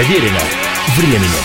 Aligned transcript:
Проверено 0.00 0.40
временем. 0.96 1.44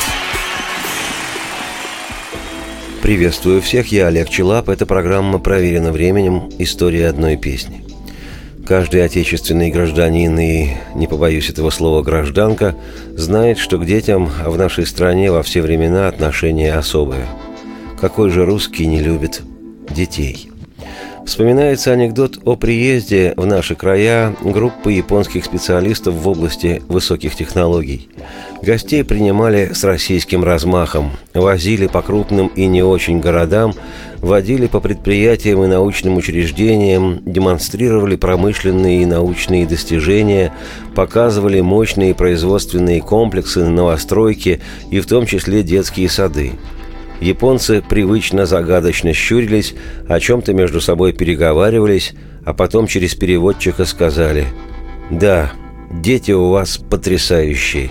Приветствую 3.01 3.61
всех, 3.61 3.91
я 3.91 4.07
Олег 4.07 4.29
Челап. 4.29 4.69
Это 4.69 4.85
программа 4.85 5.39
«Проверено 5.39 5.91
временем. 5.91 6.49
История 6.57 7.09
одной 7.09 7.35
песни». 7.35 7.83
Каждый 8.65 9.03
отечественный 9.03 9.71
гражданин 9.71 10.39
и, 10.39 10.69
не 10.95 11.05
побоюсь 11.07 11.49
этого 11.49 11.69
слова, 11.69 12.01
гражданка, 12.01 12.77
знает, 13.17 13.57
что 13.57 13.77
к 13.77 13.85
детям 13.85 14.27
в 14.45 14.57
нашей 14.57 14.85
стране 14.85 15.33
во 15.33 15.43
все 15.43 15.61
времена 15.61 16.07
отношение 16.07 16.75
особое. 16.75 17.27
Какой 17.99 18.29
же 18.29 18.45
русский 18.45 18.87
не 18.87 19.01
любит 19.01 19.41
детей? 19.89 20.49
Вспоминается 21.25 21.91
анекдот 21.91 22.37
о 22.45 22.55
приезде 22.55 23.33
в 23.35 23.47
наши 23.47 23.73
края 23.73 24.35
группы 24.43 24.91
японских 24.93 25.43
специалистов 25.43 26.13
в 26.13 26.27
области 26.27 26.83
высоких 26.87 27.35
технологий. 27.35 28.09
Гостей 28.61 29.03
принимали 29.03 29.71
с 29.73 29.83
российским 29.83 30.43
размахом, 30.43 31.11
возили 31.33 31.87
по 31.87 32.03
крупным 32.03 32.47
и 32.47 32.67
не 32.67 32.83
очень 32.83 33.21
городам, 33.21 33.73
водили 34.19 34.67
по 34.67 34.79
предприятиям 34.79 35.63
и 35.63 35.67
научным 35.67 36.15
учреждениям, 36.17 37.19
демонстрировали 37.25 38.17
промышленные 38.17 39.01
и 39.01 39.07
научные 39.07 39.65
достижения, 39.65 40.53
показывали 40.93 41.59
мощные 41.59 42.13
производственные 42.13 43.01
комплексы, 43.01 43.63
новостройки 43.63 44.61
и 44.91 44.99
в 44.99 45.07
том 45.07 45.25
числе 45.25 45.63
детские 45.63 46.07
сады– 46.07 46.51
Японцы 47.21 47.81
привычно 47.81 48.45
загадочно 48.45 49.13
щурились, 49.13 49.73
о 50.07 50.19
чем-то 50.19 50.53
между 50.53 50.81
собой 50.81 51.13
переговаривались, 51.13 52.13
а 52.45 52.53
потом 52.53 52.87
через 52.87 53.15
переводчика 53.15 53.85
сказали 53.85 54.47
«Да, 55.09 55.51
дети 55.91 56.31
у 56.31 56.49
вас 56.49 56.77
потрясающие, 56.77 57.89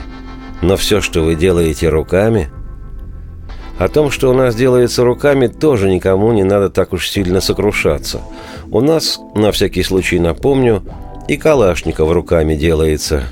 но 0.63 0.77
все, 0.77 1.01
что 1.01 1.23
вы 1.23 1.35
делаете 1.35 1.89
руками...» 1.89 2.51
О 3.77 3.89
том, 3.89 4.13
что 4.13 4.31
у 4.31 4.35
нас 4.35 4.55
делается 4.55 5.03
руками, 5.03 5.49
тоже 5.49 5.91
никому 5.91 6.33
не 6.33 6.45
надо 6.45 6.71
так 6.71 6.93
уж 6.93 7.09
сильно 7.09 7.41
сокрушаться. 7.41 8.21
У 8.71 8.81
нас, 8.81 9.19
на 9.35 9.51
всякий 9.51 9.83
случай 9.83 10.21
напомню, 10.21 10.85
и 11.27 11.37
Калашников 11.37 12.13
руками 12.13 12.55
делается. 12.55 13.25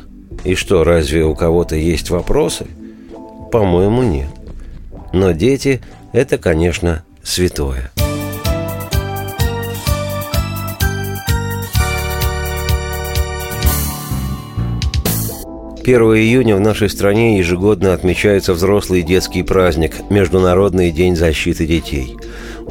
И 0.42 0.56
что, 0.56 0.82
разве 0.82 1.24
у 1.24 1.36
кого-то 1.36 1.76
есть 1.76 2.10
вопросы? 2.10 2.66
По-моему, 3.52 4.02
нет. 4.02 4.41
Но 5.12 5.32
дети– 5.32 5.80
это, 6.12 6.38
конечно, 6.38 7.04
святое. 7.22 7.90
1 15.84 16.00
июня 16.00 16.54
в 16.54 16.60
нашей 16.60 16.88
стране 16.88 17.38
ежегодно 17.38 17.92
отмечается 17.92 18.52
взрослый 18.52 19.02
детский 19.02 19.42
праздник– 19.42 19.96
Международный 20.10 20.92
день 20.92 21.16
защиты 21.16 21.66
детей. 21.66 22.16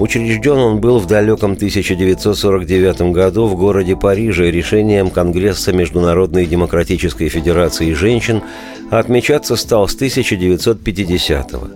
Учрежден 0.02 0.58
он 0.58 0.82
был 0.82 0.98
в 0.98 1.06
далеком 1.06 1.52
1949 1.52 3.14
году 3.14 3.46
в 3.46 3.56
городе 3.56 3.96
Париже 3.96 4.50
решением 4.50 5.12
Конгресса 5.12 5.74
Международной 5.74 6.48
Демократической 6.48 7.30
Федерации 7.30 7.94
женщин, 7.94 8.42
а 8.90 8.98
отмечаться 8.98 9.56
стал 9.56 9.88
с 9.88 9.96
1950-го. 9.96 11.68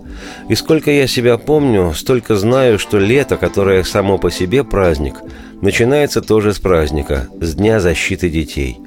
И 0.48 0.56
сколько 0.56 0.90
я 0.90 1.06
себя 1.06 1.38
помню, 1.38 1.92
столько 1.94 2.34
знаю, 2.34 2.80
что 2.80 2.98
лето, 2.98 3.36
которое 3.36 3.84
само 3.84 4.18
по 4.18 4.28
себе 4.32 4.64
праздник, 4.64 5.14
начинается 5.62 6.20
тоже 6.20 6.52
с 6.52 6.58
праздника, 6.58 7.28
с 7.40 7.54
Дня 7.54 7.78
защиты 7.78 8.28
детей– 8.28 8.80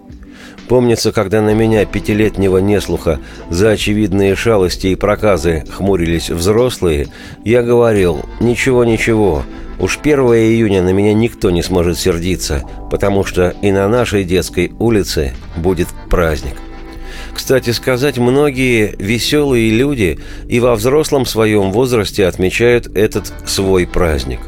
Помнится, 0.70 1.12
когда 1.12 1.42
на 1.42 1.56
меня, 1.56 1.84
пятилетнего 1.86 2.60
неслуха, 2.60 3.20
за 3.50 3.72
очевидные 3.72 4.36
шалости 4.36 4.86
и 4.86 4.96
проказы 4.96 5.64
хмурились 5.68 6.30
взрослые, 6.30 7.08
я 7.44 7.64
говорил 7.64 8.22
«Ничего, 8.40 8.86
ничего, 8.86 9.44
уж 9.80 9.98
1 9.98 10.20
июня 10.20 10.84
на 10.84 10.92
меня 10.92 11.16
никто 11.16 11.50
не 11.50 11.64
сможет 11.64 11.98
сердиться, 11.98 12.64
потому 12.92 13.26
что 13.26 13.56
и 13.64 13.72
на 13.72 13.88
нашей 13.88 14.24
детской 14.24 14.72
улице 14.78 15.34
будет 15.58 15.88
праздник». 16.08 16.54
Кстати 17.34 17.72
сказать, 17.72 18.20
многие 18.20 18.96
веселые 19.00 19.72
люди 19.72 20.20
и 20.48 20.60
во 20.60 20.76
взрослом 20.76 21.26
своем 21.26 21.72
возрасте 21.72 22.28
отмечают 22.28 22.96
этот 22.96 23.34
свой 23.48 23.88
праздник. 23.88 24.40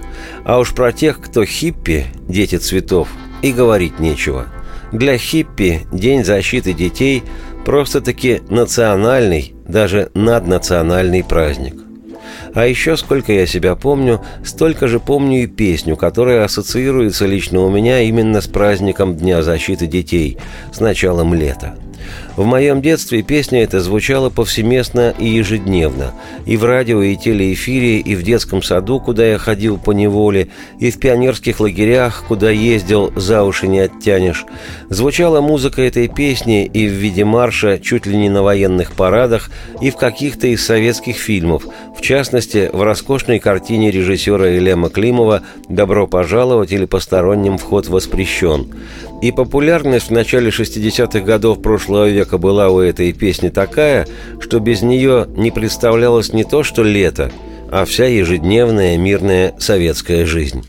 А 0.45 0.59
уж 0.59 0.75
про 0.75 0.91
тех, 0.91 1.19
кто 1.19 1.45
хиппи, 1.45 2.05
дети 2.27 2.57
цветов, 2.57 3.07
и 3.41 3.51
говорить 3.51 3.99
нечего– 3.99 4.45
для 4.91 5.17
хиппи 5.17 5.81
День 5.91 6.23
защиты 6.23 6.73
детей 6.73 7.23
просто-таки 7.65 8.41
национальный, 8.49 9.53
даже 9.67 10.11
наднациональный 10.13 11.23
праздник. 11.23 11.75
А 12.53 12.65
еще, 12.65 12.97
сколько 12.97 13.31
я 13.31 13.45
себя 13.45 13.75
помню, 13.75 14.21
столько 14.43 14.87
же 14.87 14.99
помню 14.99 15.43
и 15.43 15.47
песню, 15.47 15.95
которая 15.95 16.43
ассоциируется 16.43 17.25
лично 17.25 17.61
у 17.61 17.69
меня 17.69 18.01
именно 18.01 18.41
с 18.41 18.47
праздником 18.47 19.15
Дня 19.15 19.41
защиты 19.41 19.87
детей, 19.87 20.37
с 20.73 20.79
началом 20.79 21.33
лета– 21.33 21.75
в 22.35 22.45
моем 22.45 22.81
детстве 22.81 23.21
песня 23.23 23.63
эта 23.63 23.81
звучала 23.81 24.29
повсеместно 24.29 25.13
и 25.17 25.25
ежедневно. 25.25 26.13
И 26.45 26.57
в 26.57 26.63
радио, 26.63 27.01
и 27.01 27.15
телеэфире, 27.15 27.99
и 27.99 28.15
в 28.15 28.23
детском 28.23 28.63
саду, 28.63 28.99
куда 28.99 29.25
я 29.25 29.37
ходил 29.37 29.77
по 29.77 29.91
неволе, 29.91 30.47
и 30.79 30.91
в 30.91 30.99
пионерских 30.99 31.59
лагерях, 31.59 32.23
куда 32.27 32.49
ездил, 32.49 33.11
за 33.15 33.43
уши 33.43 33.67
не 33.67 33.79
оттянешь. 33.79 34.45
Звучала 34.89 35.41
музыка 35.41 35.81
этой 35.81 36.07
песни 36.07 36.65
и 36.65 36.87
в 36.87 36.91
виде 36.91 37.25
марша 37.25 37.79
чуть 37.79 38.05
ли 38.05 38.15
не 38.15 38.29
на 38.29 38.43
военных 38.43 38.93
парадах, 38.93 39.51
и 39.81 39.91
в 39.91 39.97
каких-то 39.97 40.47
из 40.47 40.65
советских 40.65 41.17
фильмов, 41.17 41.65
в 41.97 42.01
частности, 42.01 42.69
в 42.71 42.81
роскошной 42.81 43.39
картине 43.39 43.91
режиссера 43.91 44.47
Елема 44.47 44.89
Климова 44.89 45.41
«Добро 45.67 46.07
пожаловать» 46.07 46.71
или 46.71 46.85
«Посторонним 46.85 47.57
вход 47.57 47.87
воспрещен». 47.87 48.67
И 49.21 49.31
популярность 49.31 50.07
в 50.07 50.11
начале 50.11 50.49
60-х 50.49 51.19
годов 51.19 51.61
прошлого 51.61 52.09
века 52.09 52.39
была 52.39 52.69
у 52.69 52.79
этой 52.79 53.13
песни 53.13 53.49
такая, 53.49 54.07
что 54.39 54.59
без 54.59 54.81
нее 54.81 55.27
не 55.35 55.51
представлялось 55.51 56.33
не 56.33 56.43
то 56.43 56.63
что 56.63 56.83
лето, 56.83 57.31
а 57.69 57.85
вся 57.85 58.05
ежедневная 58.05 58.97
мирная 58.97 59.53
советская 59.59 60.25
жизнь. 60.25 60.65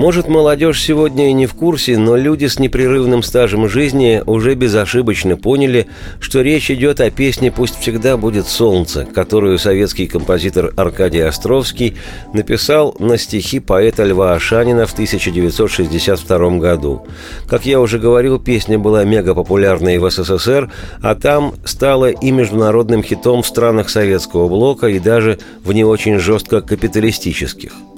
Может, 0.00 0.28
молодежь 0.28 0.80
сегодня 0.80 1.28
и 1.28 1.34
не 1.34 1.44
в 1.44 1.52
курсе, 1.52 1.98
но 1.98 2.16
люди 2.16 2.46
с 2.46 2.58
непрерывным 2.58 3.22
стажем 3.22 3.68
жизни 3.68 4.22
уже 4.24 4.54
безошибочно 4.54 5.36
поняли, 5.36 5.88
что 6.20 6.40
речь 6.40 6.70
идет 6.70 7.02
о 7.02 7.10
песне 7.10 7.52
«Пусть 7.52 7.78
всегда 7.78 8.16
будет 8.16 8.48
солнце», 8.48 9.04
которую 9.04 9.58
советский 9.58 10.06
композитор 10.06 10.72
Аркадий 10.74 11.20
Островский 11.20 11.98
написал 12.32 12.96
на 12.98 13.18
стихи 13.18 13.60
поэта 13.60 14.04
Льва 14.04 14.32
Ашанина 14.32 14.86
в 14.86 14.94
1962 14.94 16.50
году. 16.56 17.06
Как 17.46 17.66
я 17.66 17.78
уже 17.78 17.98
говорил, 17.98 18.40
песня 18.40 18.78
была 18.78 19.04
мегапопулярной 19.04 19.98
в 19.98 20.10
СССР, 20.10 20.72
а 21.02 21.14
там 21.14 21.56
стала 21.66 22.08
и 22.08 22.30
международным 22.30 23.02
хитом 23.02 23.42
в 23.42 23.46
странах 23.46 23.90
советского 23.90 24.48
блока 24.48 24.86
и 24.86 24.98
даже 24.98 25.38
в 25.62 25.74
не 25.74 25.84
очень 25.84 26.18
жестко 26.18 26.62
капиталистических– 26.62 27.72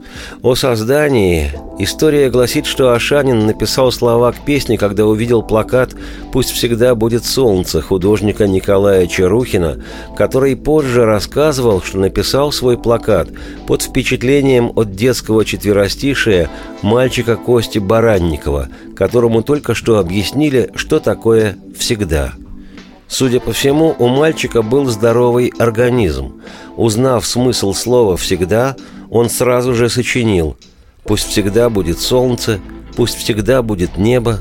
о 0.42 0.54
создании 0.54 1.50
история 1.78 2.30
гласит, 2.30 2.66
что 2.66 2.92
Ашанин 2.92 3.46
написал 3.46 3.92
слова 3.92 4.32
к 4.32 4.44
песне, 4.44 4.78
когда 4.78 5.06
увидел 5.06 5.42
плакат 5.42 5.94
«Пусть 6.32 6.50
всегда 6.50 6.94
будет 6.94 7.24
солнце» 7.24 7.80
художника 7.80 8.46
Николая 8.46 9.06
Чарухина, 9.06 9.82
который 10.16 10.56
позже 10.56 11.04
рассказывал, 11.04 11.82
что 11.82 11.98
написал 11.98 12.52
свой 12.52 12.78
плакат 12.78 13.28
под 13.66 13.82
впечатлением 13.82 14.72
от 14.74 14.92
детского 14.92 15.44
четверостишия 15.44 16.50
мальчика 16.82 17.36
Кости 17.36 17.78
Баранникова, 17.78 18.68
которому 18.96 19.42
только 19.42 19.74
что 19.74 19.98
объяснили, 19.98 20.70
что 20.74 20.98
такое 20.98 21.56
«всегда». 21.78 22.32
Судя 23.12 23.40
по 23.40 23.52
всему, 23.52 23.94
у 23.98 24.08
мальчика 24.08 24.62
был 24.62 24.86
здоровый 24.86 25.52
организм. 25.58 26.40
Узнав 26.78 27.26
смысл 27.26 27.74
слова 27.74 28.16
«всегда», 28.16 28.74
он 29.12 29.28
сразу 29.28 29.74
же 29.74 29.90
сочинил 29.90 30.56
«Пусть 31.04 31.28
всегда 31.28 31.68
будет 31.68 32.00
солнце, 32.00 32.60
пусть 32.96 33.16
всегда 33.16 33.62
будет 33.62 33.98
небо, 33.98 34.38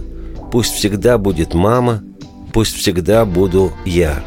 пусть 0.51 0.73
всегда 0.73 1.17
будет 1.17 1.53
мама, 1.53 2.01
пусть 2.53 2.77
всегда 2.77 3.25
буду 3.25 3.73
я». 3.85 4.23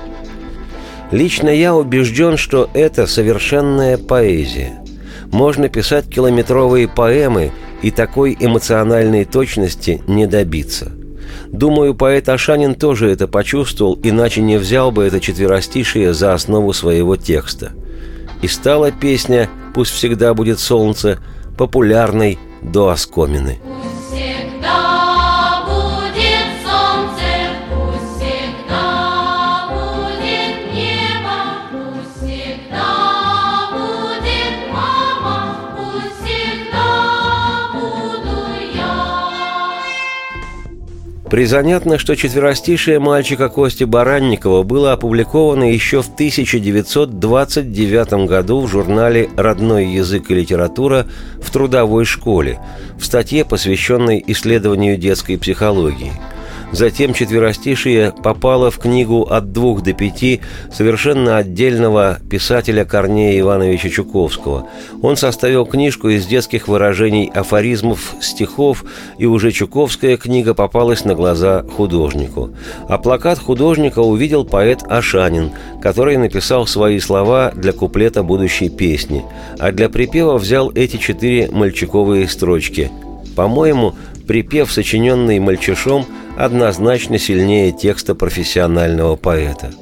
Лично 1.11 1.49
я 1.49 1.75
убежден, 1.75 2.37
что 2.37 2.69
это 2.75 3.07
совершенная 3.07 3.97
поэзия. 3.97 4.85
Можно 5.33 5.69
писать 5.71 6.09
километровые 6.09 6.89
поэмы 6.89 7.51
и 7.83 7.91
такой 7.91 8.37
эмоциональной 8.39 9.25
точности 9.25 10.03
не 10.07 10.27
добиться– 10.27 10.93
Думаю, 11.49 11.95
поэт 11.95 12.29
Ашанин 12.29 12.75
тоже 12.75 13.11
это 13.11 13.29
почувствовал, 13.29 13.99
иначе 14.03 14.41
не 14.41 14.57
взял 14.57 14.91
бы 14.91 15.05
это 15.05 15.21
четверостишие 15.21 16.13
за 16.13 16.35
основу 16.35 16.73
своего 16.73 17.17
текста. 17.17 17.73
И 18.45 18.47
стала 18.47 18.93
песня 18.93 19.49
«Пусть 19.73 19.93
всегда 19.93 20.35
будет 20.35 20.61
солнце» 20.61 21.19
популярной 21.57 22.39
до 22.61 22.91
оскомины. 22.91 23.59
Призанятно, 41.35 41.99
что 41.99 42.15
четверостишее 42.15 43.01
мальчика 43.01 43.49
Кости 43.49 43.83
Баранникова 43.83 44.63
было 44.63 44.93
опубликовано 44.93 45.65
еще 45.65 46.01
в 46.01 46.07
1929 46.07 48.29
году 48.29 48.61
в 48.61 48.71
журнале 48.71 49.29
«Родной 49.37 49.87
язык 49.87 50.31
и 50.31 50.35
литература» 50.35 51.09
в 51.43 51.51
трудовой 51.51 52.05
школе, 52.05 52.61
в 53.01 53.05
статье, 53.05 53.45
посвященной 53.45 54.23
исследованию 54.29 54.97
детской 54.97 55.37
психологии– 55.37 56.13
Затем 56.73 57.15
четверостишие 57.15 58.13
попало 58.23 58.71
в 58.71 58.79
книгу 58.79 59.23
«От 59.23 59.53
двух 59.53 59.83
до 59.83 59.93
пяти» 59.93 60.41
совершенно 60.73 61.37
отдельного 61.37 62.19
писателя 62.29 62.85
Корнея 62.85 63.39
Ивановича 63.41 63.91
Чуковского. 63.91 64.67
Он 65.03 65.17
составил 65.17 65.67
книжку 65.67 66.09
из 66.09 66.27
детских 66.27 66.67
выражений 66.67 67.31
афоризмов, 67.33 68.15
стихов, 68.21 68.85
и 69.19 69.27
уже 69.27 69.53
Чуковская 69.53 70.17
книга 70.17 70.55
попалась 70.55 71.05
на 71.05 71.15
глаза 71.15 71.65
художнику. 71.77 72.51
А 72.89 72.99
плакат 72.99 73.39
художника 73.39 74.01
увидел 74.01 74.45
поэт 74.45 74.83
Ашанин, 74.89 75.53
который 75.81 76.17
написал 76.17 76.67
свои 76.67 76.99
слова 76.99 77.53
для 77.55 77.73
куплета 77.73 78.23
будущей 78.23 78.69
песни, 78.69 79.25
а 79.59 79.71
для 79.71 79.89
припева 79.89 80.39
взял 80.39 80.73
эти 80.73 80.97
четыре 80.97 81.49
мальчиковые 81.51 82.29
строчки. 82.29 82.91
По-моему, 83.37 83.95
припев, 84.27 84.73
сочиненный 84.73 85.39
мальчишом, 85.39 86.07
однозначно 86.37 87.19
сильнее 87.19 87.73
текста 87.73 88.15
профессионального 88.15 89.17
поэта. 89.17 89.73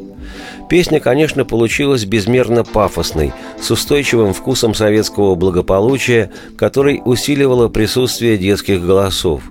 Песня, 0.72 1.00
конечно, 1.00 1.44
получилась 1.44 2.06
безмерно 2.06 2.64
пафосной, 2.64 3.34
с 3.60 3.70
устойчивым 3.70 4.32
вкусом 4.32 4.74
советского 4.74 5.34
благополучия, 5.34 6.30
который 6.56 7.02
усиливало 7.04 7.69
присутствие 7.69 8.38
детских 8.38 8.82
голосов. 8.82 9.42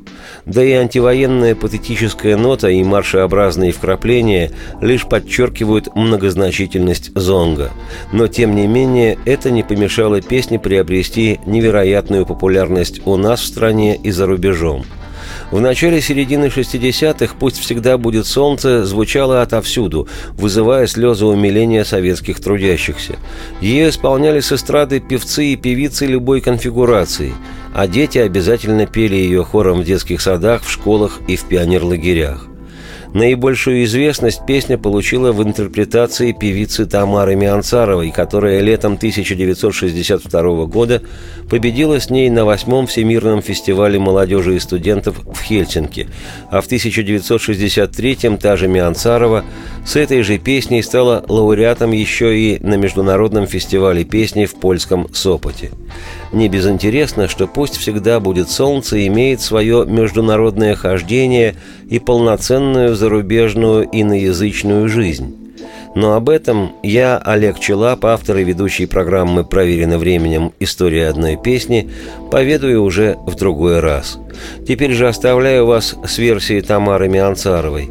Да 0.48 0.64
и 0.64 0.72
антивоенная 0.72 1.54
патетическая 1.54 2.38
нота 2.38 2.70
и 2.70 2.84
маршеобразные 2.84 3.72
вкрапления 3.72 4.52
лишь 4.82 5.06
подчеркивают 5.06 5.96
многозначительность 5.96 7.12
зонга. 7.14 7.70
Но, 8.12 8.26
тем 8.26 8.56
не 8.56 8.66
менее, 8.66 9.20
это 9.26 9.52
не 9.52 9.62
помешало 9.62 10.22
песне 10.22 10.58
приобрести 10.58 11.40
невероятную 11.46 12.26
популярность 12.26 13.00
у 13.06 13.16
нас 13.16 13.42
в 13.42 13.46
стране 13.46 13.96
и 13.96 14.10
за 14.10 14.26
рубежом– 14.26 14.86
в 15.52 15.60
начале 15.60 16.02
середины 16.02 16.46
60-х 16.46 17.36
«Пусть 17.38 17.60
всегда 17.60 17.98
будет 17.98 18.26
солнце» 18.26 18.86
звучало 18.86 19.42
отовсюду, 19.42 20.08
вызывая 20.34 20.88
слезы 20.88 21.26
умиления 21.26 21.84
советских 21.84 22.40
трудящихся. 22.40 23.18
Ее 23.60 23.90
исполняли 23.90 24.40
с 24.40 24.52
эстрады 24.52 25.00
певцы 25.00 25.48
и 25.48 25.58
певицы 25.58 26.06
любой 26.06 26.40
конфигурации, 26.40 27.34
а 27.74 27.88
дети 27.88 28.18
обязательно 28.18 28.88
пели 28.88 29.16
ее 29.16 29.44
хором 29.44 29.82
в 29.82 29.84
детских 29.84 30.22
садах, 30.22 30.64
в 30.64 30.72
школах 30.72 31.20
и 31.28 31.36
в 31.36 31.44
пионерлагерях. 31.46 32.51
Наибольшую 33.14 33.84
известность 33.84 34.46
песня 34.46 34.78
получила 34.78 35.34
в 35.34 35.44
интерпретации 35.44 36.32
певицы 36.32 36.86
Тамары 36.86 37.36
Мианцаровой, 37.36 38.10
которая 38.12 38.62
летом 38.62 38.94
1962 38.94 40.66
года 40.66 41.02
победила 41.50 42.00
с 42.00 42.10
ней 42.10 42.30
на 42.30 42.46
восьмом 42.46 42.88
Всемирном 42.88 43.42
фестивале 43.42 44.00
молодежи 44.00 44.56
и 44.56 44.60
студентов 44.60 45.20
в 45.26 45.42
Хельсинки, 45.42 46.08
а 46.50 46.62
в 46.62 46.68
1963-м 46.68 48.38
та 48.38 48.56
же 48.56 48.70
Мианцарова 48.70 49.44
с 49.86 49.98
этой 49.98 50.22
же 50.24 50.38
песней 50.38 50.82
стала 50.82 51.26
лауреатом 51.28 51.92
еще 51.92 52.40
и 52.40 52.60
на 52.66 52.76
Международном 52.76 53.46
фестивале 53.46 54.06
песни 54.06 54.46
в 54.46 54.56
польском 54.56 55.14
Сопоте. 55.14 55.72
Не 56.32 56.48
безинтересно, 56.48 57.28
что 57.28 57.46
«Пусть 57.46 57.76
всегда 57.76 58.20
будет 58.22 58.50
солнце» 58.50 59.06
имеет 59.08 59.42
свое 59.42 59.86
международное 59.86 60.76
хождение 60.76 61.56
и 61.90 62.00
полноценную 62.00 62.96
зарубежную 62.96 63.88
иноязычную 63.92 64.88
жизнь. 64.88 65.38
Но 65.94 66.14
об 66.14 66.30
этом 66.30 66.72
я, 66.84 67.18
Олег 67.18 67.60
Челап, 67.60 68.06
автор 68.06 68.38
и 68.38 68.46
ведущий 68.46 68.86
программы 68.86 69.44
«Проверено 69.44 69.98
временем. 69.98 70.54
История 70.62 71.10
одной 71.10 71.36
песни», 71.36 71.90
поведаю 72.32 72.84
уже 72.84 73.18
в 73.28 73.36
другой 73.36 73.82
раз. 73.82 74.18
Теперь 74.66 74.94
же 74.94 75.10
оставляю 75.10 75.66
вас 75.66 75.96
с 76.06 76.18
версией 76.18 76.62
Тамары 76.62 77.10
Мианцаровой. 77.10 77.90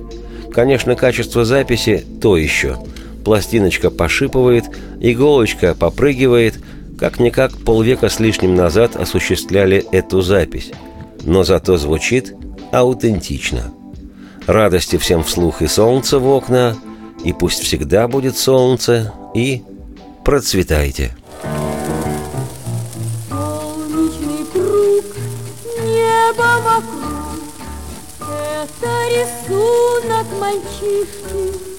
Конечно, 0.50 0.96
качество 0.96 1.44
записи 1.44 2.06
то 2.22 2.38
еще. 2.38 2.78
Пластиночка 3.22 3.90
пошипывает, 3.90 4.64
иголочка 4.98 5.74
попрыгивает– 5.78 6.54
как-никак 7.00 7.56
полвека 7.56 8.10
с 8.10 8.20
лишним 8.20 8.54
назад 8.54 8.94
осуществляли 8.94 9.86
эту 9.90 10.20
запись, 10.20 10.70
но 11.22 11.44
зато 11.44 11.78
звучит 11.78 12.34
аутентично. 12.72 13.72
Радости 14.46 14.98
всем 14.98 15.24
вслух 15.24 15.62
и 15.62 15.66
солнце 15.66 16.18
в 16.18 16.28
окна, 16.28 16.76
и 17.24 17.32
пусть 17.32 17.62
всегда 17.62 18.06
будет 18.06 18.36
солнце, 18.36 19.14
и 19.34 19.62
процветайте. 20.26 21.16
Солнечный 23.30 24.44
круг, 24.52 25.04
небо 25.82 26.50
вокруг, 26.66 27.40
это 28.20 28.90
рисунок 29.08 30.26
мальчишки 30.38 31.70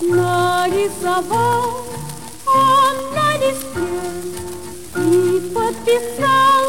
нарисовал 0.00 1.82
он 2.46 3.14
на 3.14 3.31
листе 3.42 3.80
и 4.96 5.40
подписал 5.54 6.62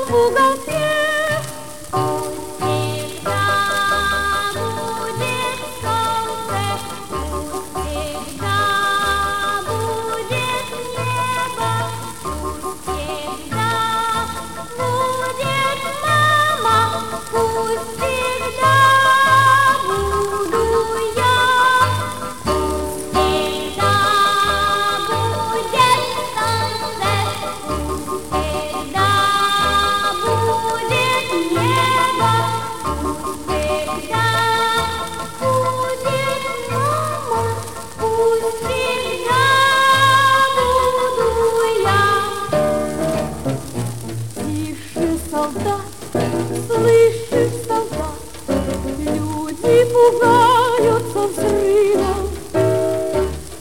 слышится 46.84 47.78
гад, 47.92 48.58
люди 49.00 49.86
пугаются 49.94 51.22
взрывом, 51.28 52.26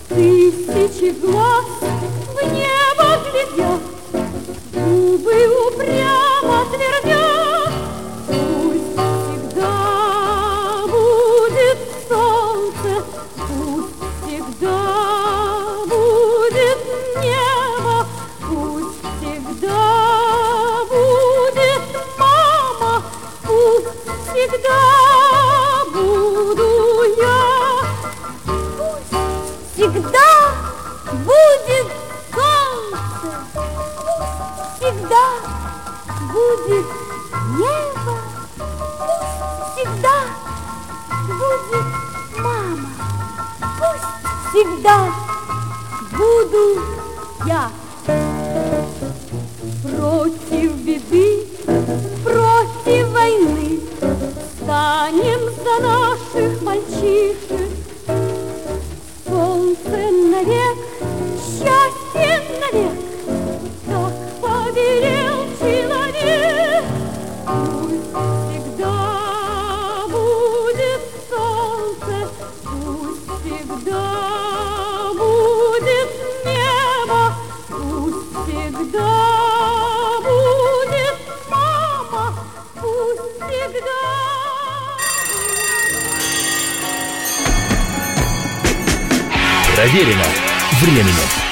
тысячи 0.08 1.10
глаз 1.20 1.71
всегда 34.82 35.26
будет 36.32 36.86
небо, 37.56 38.18
пусть 38.98 39.76
всегда 39.76 40.18
будет 41.28 41.86
мама, 42.38 42.88
пусть 43.78 44.10
всегда 44.50 44.98
буду 46.10 46.82
я. 47.46 47.70
Против 49.96 50.72
беды, 50.78 51.46
против 52.24 53.08
войны, 53.12 53.80
станем 54.56 55.42
за 55.62 55.74
наших 55.86 56.62
мальчишек. 56.62 57.51
Проверено 89.82 90.24
временем. 90.80 91.51